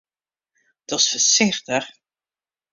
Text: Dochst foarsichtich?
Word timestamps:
Dochst 0.87 1.09
foarsichtich? 1.09 1.87